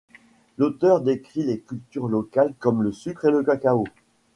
[0.57, 3.83] L'auteur décrit les cultures locales comme le sucre et le cacao.